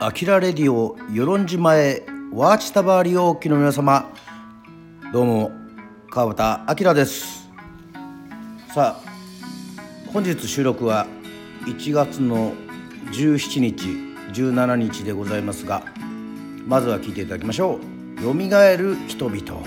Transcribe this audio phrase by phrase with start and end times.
[0.00, 4.08] アキラレディオ与論島へワーチタバーリオ機の皆様。
[5.12, 5.50] どうも
[6.08, 7.48] 川端明です。
[8.72, 11.08] さあ本日収録は
[11.66, 12.52] 1月の
[13.10, 13.86] 17日
[14.40, 15.82] 17日でございますが
[16.68, 17.80] まずは聞いていただきましょ
[18.20, 19.60] う「よみがえる人々」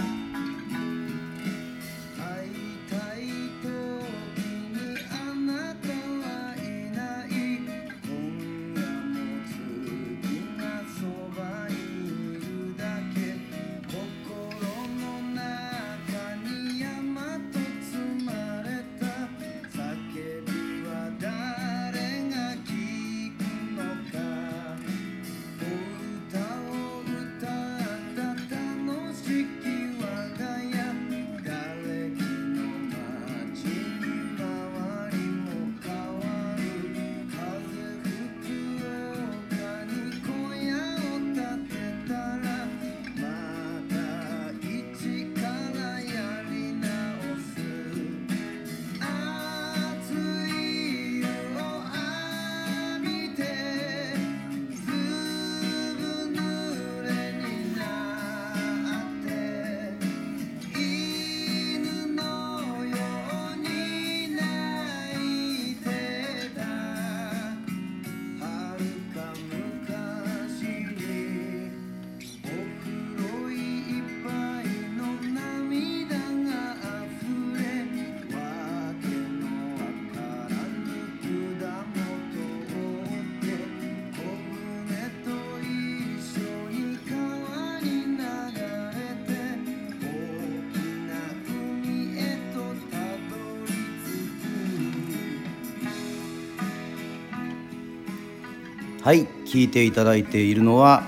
[99.03, 101.01] はい聞いていただいているのは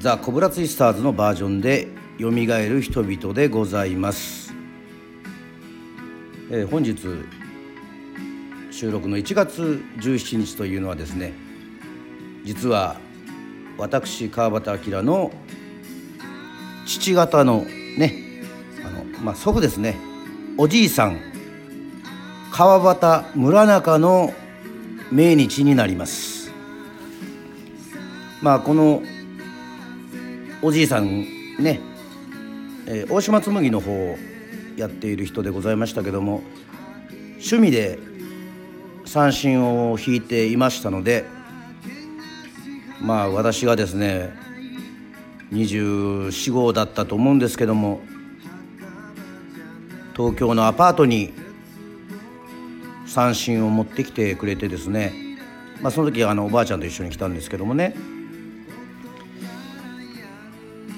[0.00, 1.86] ザ・コブラツイスターズのバージョンで
[2.18, 4.52] 「よみがえる人々」でございます、
[6.50, 6.98] えー、本日
[8.72, 11.32] 収録の1月17日というのはですね
[12.42, 12.96] 実は
[13.78, 15.30] 私川端明の
[16.86, 17.64] 父方の
[17.96, 18.42] ね
[18.84, 19.96] あの、まあ、祖父ですね
[20.58, 21.20] おじいさん
[22.50, 24.34] 川端村中の
[25.14, 26.50] 命日になります。
[28.42, 29.00] まあこの
[30.60, 31.20] おじいさん
[31.60, 31.78] ね、
[32.88, 34.16] えー、大島紬の方を
[34.76, 36.42] やっている人でございましたけども
[37.34, 37.96] 趣味で
[39.04, 41.24] 三振を弾いていましたので
[43.00, 44.34] まあ私がですね
[45.52, 48.00] 24号だったと思うんですけども
[50.16, 51.43] 東京のアパートに
[53.14, 55.12] 三振を持ってきてくれてですね、
[55.80, 57.94] まあ、その時あのおばあちゃんと一緒に来たんですけどもね、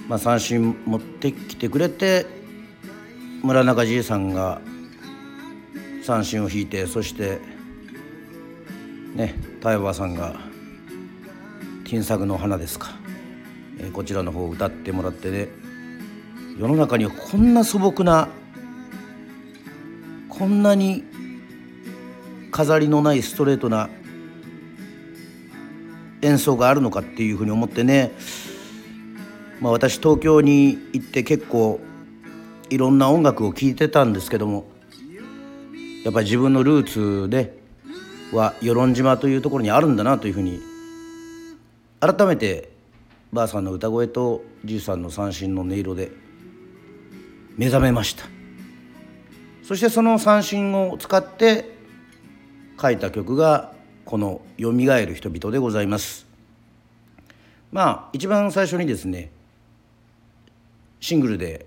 [0.08, 2.24] まあ、三振持ってきてくれて
[3.42, 4.62] 村中じいさんが
[6.02, 7.38] 三振を引いてそして
[9.14, 10.36] ね太陽さんが
[11.84, 12.92] 「金作の花」ですか、
[13.78, 15.48] えー、こちらの方を歌ってもらってね
[16.58, 18.28] 世の中にはこんな素朴な
[20.30, 21.04] こんなに
[22.56, 23.90] 飾りのないストレートな
[26.22, 28.12] 演奏があるのかっていうふうに思ってね、
[29.60, 31.80] まあ、私東京に行って結構
[32.70, 34.64] いろんな音楽を聴いてたんですけども
[36.02, 37.58] やっぱり自分のルーツで
[38.32, 40.58] は与論島というところにあるんだなというふうに
[42.00, 42.70] 改めて
[43.34, 46.10] ばあさんの歌声とじいさんの三振の音色で
[47.58, 48.24] 目覚めました。
[49.62, 51.75] そしてその三振を使って
[52.80, 53.72] 書いた曲が
[54.04, 56.26] この「よみがえる人々」でございます。
[57.72, 59.30] まあ一番最初にですね
[61.00, 61.66] シングルで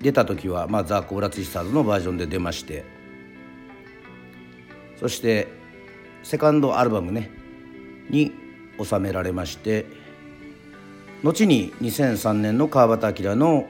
[0.00, 2.84] 出た時は、まあ、ザ・コーラツイスターズのバージョンで出まして
[4.98, 5.48] そして
[6.22, 7.30] セカンドアルバムね
[8.10, 8.32] に
[8.82, 9.86] 収められまして
[11.22, 13.68] 後に2003年の川端明の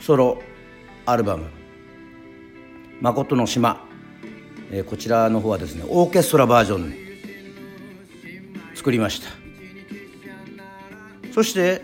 [0.00, 0.42] ソロ
[1.06, 1.46] アルバム
[3.00, 3.83] 「誠の島」
[4.70, 6.94] えー、こちらの方はですねオーケストラバージョン
[8.74, 9.28] 作りました。
[11.34, 11.82] そして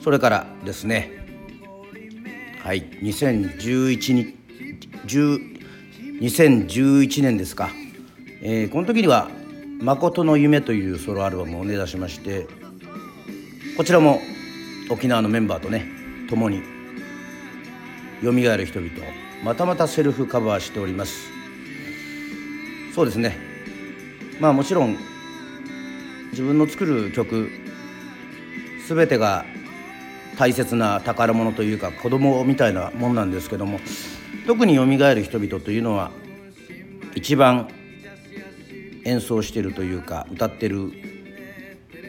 [0.00, 1.10] それからですね
[2.62, 4.36] はい2011に
[6.20, 7.70] 2011年ですか、
[8.40, 9.28] えー、この時には
[9.82, 12.46] 「誠の夢」というソロアルバムをね出しまして
[13.76, 14.20] こちらも
[14.90, 15.86] 沖縄のメンバーとね
[16.30, 16.62] 共に
[18.22, 18.92] 「よみがえる人々」
[19.42, 21.30] またまたセルフカバーしております。
[22.94, 23.36] そうですね。
[24.40, 24.96] まあもちろん
[26.30, 27.50] 自分の作る曲
[28.88, 29.44] 全てが
[30.38, 33.80] 大切な宝物というか子供みたいなもんなんですけども
[34.46, 36.10] 特によみがえる人々というのは
[37.14, 37.68] 一番
[39.04, 40.92] 演奏してるというか歌ってる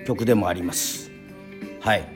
[0.05, 1.11] 曲でもあります。
[1.81, 2.07] はい。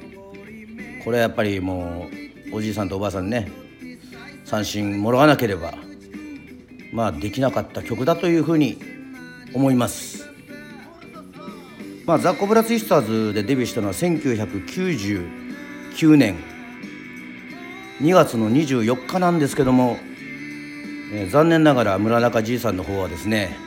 [1.04, 2.08] これはやっぱりも
[2.52, 3.50] うおじいさんとおばあさんね
[4.48, 5.74] 三振もらわなければ
[6.94, 8.78] まあできなかった曲だというふうに
[9.54, 10.26] 思います。
[12.06, 16.38] まあザ・コブラツイスターズでデビューしたのは1999年。
[18.02, 19.98] 2月の24日なんですけども、
[21.12, 23.58] えー、残念ながら村中じいさんの方はですね、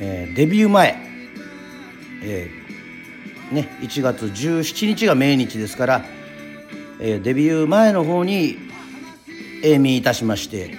[0.00, 0.96] えー、デビュー前、
[2.22, 6.04] えー、ね、1月17日が命日ですから、
[7.00, 8.65] えー、デビュー前の方に
[9.66, 10.76] 永眠いたしまして、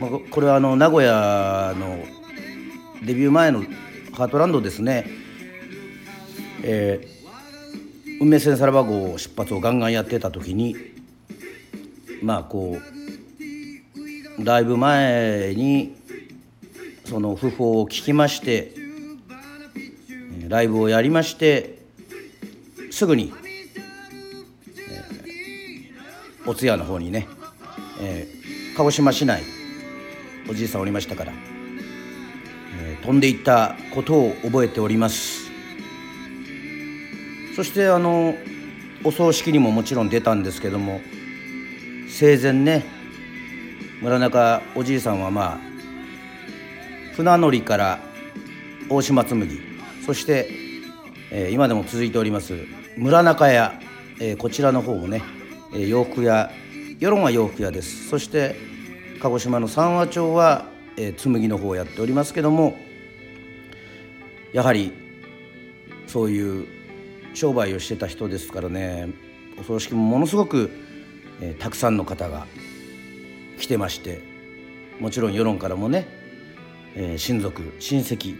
[0.00, 2.04] まあ、これはあの名古屋の
[3.04, 3.62] デビュー前の
[4.12, 5.06] ハートランドですね、
[6.64, 10.76] えー、運命線さらば号出発をガンガンやってた時に
[12.20, 12.78] まあこ
[14.38, 15.96] うライブ前に
[17.04, 18.74] その訃報を聞きまして
[20.48, 21.78] ライブをやりまして
[22.90, 23.32] すぐに
[26.50, 27.28] お通夜の方にね、
[28.00, 29.44] えー、鹿児島市内
[30.50, 31.32] おじいさんおりましたから、
[32.82, 35.48] えー、飛んでいったことを覚えております。
[37.54, 38.34] そしてあの
[39.04, 41.00] お葬式にももちろん出たんですけども
[42.08, 42.84] 生前ね
[44.02, 45.58] 村中おじいさんはまあ
[47.14, 48.00] 船乗りから
[48.88, 49.46] 大島紬
[50.04, 50.48] そして、
[51.30, 52.54] えー、今でも続いております
[52.96, 53.78] 村中屋、
[54.18, 55.22] えー、こちらの方をね
[55.72, 56.50] 洋服屋
[56.98, 58.08] 世論は洋服屋です。
[58.08, 58.56] そして
[59.20, 62.76] 鹿児島の三和町は、え紬の方をやっておりますけども
[64.52, 64.92] やはり
[66.06, 66.66] そういう
[67.32, 69.08] 商売をしてた人ですからね
[69.58, 70.70] お葬式もものすごく、
[71.40, 72.46] えたくさんの方が
[73.58, 74.20] 来てまして
[74.98, 76.08] もちろん世論からもね、
[76.96, 78.36] え親族親戚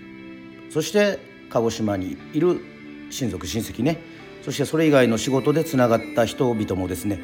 [0.70, 1.18] そして
[1.48, 2.60] 鹿児島にいる
[3.10, 3.98] 親族親戚ね
[4.42, 7.20] そしてそれ以外の仕事でつながった人々もですね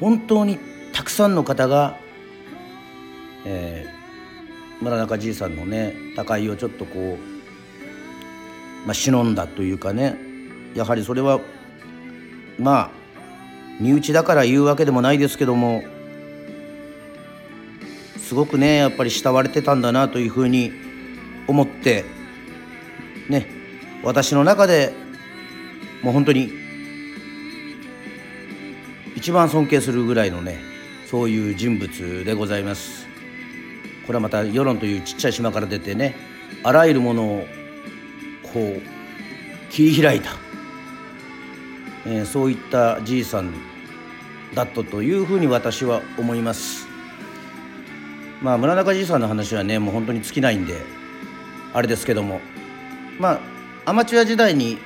[0.00, 0.58] 本当に
[0.92, 1.98] たくさんの方が、
[3.44, 7.18] えー、村中じいさんのね高いをちょっとこ
[8.84, 10.16] う、まあ、忍んだというかね
[10.74, 11.40] やはりそれは
[12.58, 12.90] まあ
[13.80, 15.82] 身内だから言うわけでもないですけども
[18.18, 20.72] すごくねやっぱり慕われてたんだなというふうに
[21.46, 22.04] 思って
[23.28, 23.46] ね
[24.02, 24.92] 私の中で
[26.02, 26.52] もう本当に
[29.16, 30.60] 一番尊敬するぐらいのね
[31.06, 33.06] そういう人物でございます。
[34.06, 36.14] これはまた世論というちっちゃい島から出てね
[36.62, 37.46] あらゆるものを
[38.52, 38.82] こう
[39.70, 40.30] 切り開いた、
[42.06, 43.52] えー、そういったじいさん
[44.54, 46.86] だったというふうに私は思います。
[48.40, 50.74] まあ村中じいさんの話はねもう本当に尽きないんで
[51.72, 52.40] あれですけども。
[53.18, 53.40] まあ
[53.86, 54.78] アマチュア時代に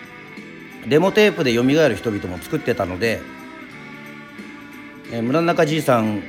[0.88, 3.20] デモテープでよみがえる人々も作ってたので、
[5.12, 6.22] えー、村中じいさん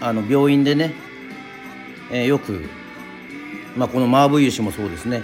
[0.00, 0.94] あの病院でね、
[2.10, 2.64] えー、よく、
[3.76, 5.22] まあ、このマーブイユシもそうですね、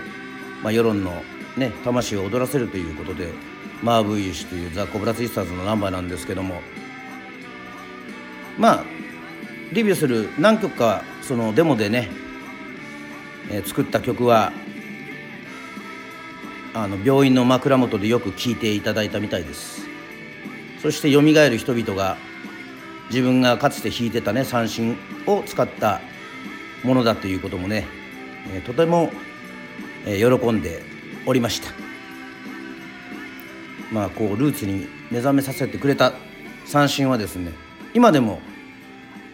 [0.62, 1.22] まあ、世論の、
[1.56, 3.28] ね、魂を踊らせるということで
[3.82, 6.60] マーブイユシというザ・コブラツイスターズのナンバーなんですけども。
[8.58, 8.84] まあ
[9.72, 12.08] デビューする何曲かそのデモでね、
[13.50, 14.52] えー、作った曲は
[16.80, 19.82] あの病院の枕元でよく聞いていただいたみたいです。
[20.80, 22.16] そしてよみがえる人々が
[23.10, 26.00] 自分がかつて弾いてたね三振を使った
[26.84, 27.84] ものだということもね、
[28.64, 29.10] とても、
[30.06, 30.82] 喜んで
[31.26, 31.72] おりました。
[33.90, 36.12] まあこうルーツに目覚めさせてくれた
[36.64, 37.52] 三振はですね
[37.92, 38.40] 今でも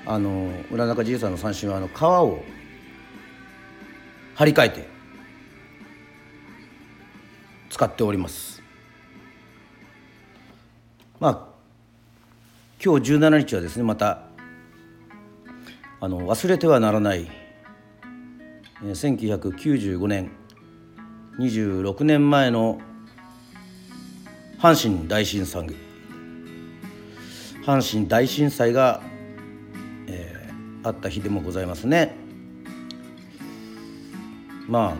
[0.07, 2.43] あの浦中じいさんの三振はあの皮を
[4.35, 4.94] 張り替えて
[7.75, 8.63] 使っております
[11.19, 11.49] まあ
[12.81, 14.21] 今日17日はですねまた
[16.01, 17.29] あの忘れてはならない
[18.81, 20.31] 1995年
[21.41, 22.81] 26年前の
[24.61, 25.67] 阪神大震災
[27.67, 29.03] 阪神大震災が、
[30.07, 32.15] えー、あった日でもございますね。
[34.69, 34.95] まあ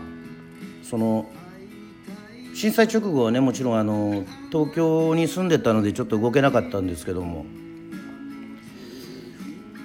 [0.83, 1.29] その
[2.65, 7.45] 震災直後はねもちろんあの東京に住んでたのでちょっと動けなかったんですけども、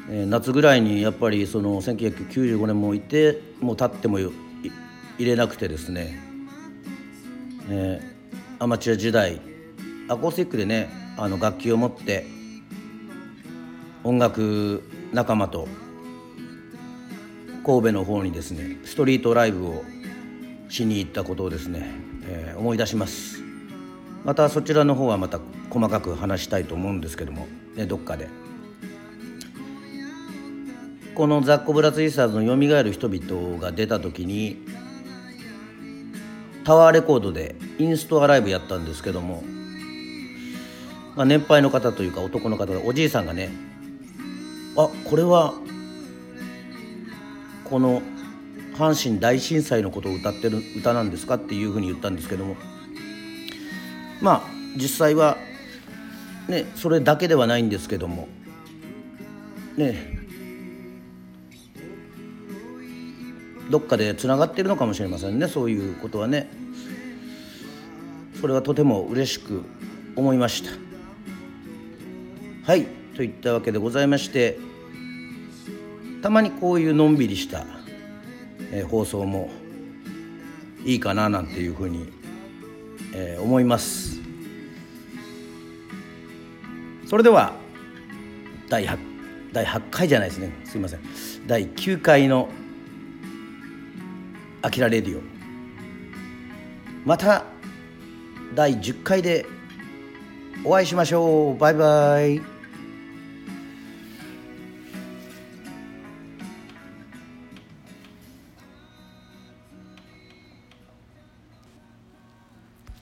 [0.08, 4.32] えー、夏ぐらいにやっぱりその1995年もいてもう立っても入
[5.18, 6.22] れなくてですね、
[7.68, 9.42] えー、アマチュア時代
[10.08, 12.24] アコースティックでねあの楽器を持って
[14.04, 14.82] 音楽
[15.12, 15.68] 仲間と
[17.66, 19.84] 神戸の方にですねストリートライブを
[20.70, 23.42] しに行ったことをですね、えー、思い出します。
[24.24, 28.28] またそちらの方はまた細かく話したいと思うんですけども、ね、どっかで。
[31.14, 34.64] このザッコ・ブラツイスターズの「よみがえる人々」が出た時に
[36.64, 39.42] タワーレコードでインストアライブやったんですけども、
[41.16, 43.50] まあ、年配の方というか男の方おじいさんがね
[44.76, 45.52] あこれは
[47.64, 48.02] この
[48.80, 52.56] 阪神大震災のことを歌ってる歌なんですかっていうふうに言ったんですけども。
[54.22, 55.36] まあ実際は
[56.48, 58.28] ねそれだけではないんですけども。
[59.76, 60.18] ね。
[63.70, 66.48] どっかでつながってるのかもしれませんねそういうことはね。
[68.40, 69.62] それはとても嬉しく
[70.16, 70.70] 思いました。
[72.64, 74.58] はいといったわけでございまして。
[76.22, 77.64] たまにこういうのんびりした、
[78.72, 79.50] えー、放送も
[80.84, 82.12] いいかななんていうふうに、
[83.14, 84.20] えー、思います。
[87.06, 87.54] それでは
[88.68, 88.98] 第 8,
[89.52, 90.52] 第8回じゃないですね。
[90.64, 91.00] すいません。
[91.46, 92.48] 第9回の
[94.62, 95.22] 「あきらレディオ」
[97.04, 97.44] また
[98.54, 99.46] 第10回で
[100.64, 101.58] お会いしましょう。
[101.58, 102.49] バイバイ。